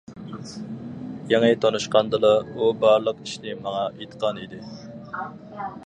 [1.33, 4.65] يېڭى تونۇشقاندىلا، ئۇ بارلىق ئىشىنى ماڭا ئېيتقان ئىدى.